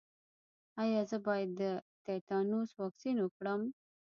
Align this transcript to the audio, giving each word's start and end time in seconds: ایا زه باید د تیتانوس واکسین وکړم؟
ایا 0.83 1.01
زه 1.09 1.17
باید 1.27 1.49
د 1.59 1.61
تیتانوس 2.05 2.69
واکسین 2.81 3.17
وکړم؟ 3.21 3.61